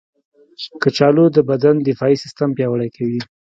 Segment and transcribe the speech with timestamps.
[0.81, 3.19] کچالو د بدن دفاعي سیستم پیاوړی کوي.